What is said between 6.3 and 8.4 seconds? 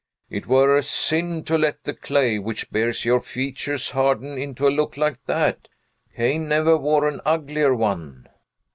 never wore an uglier one."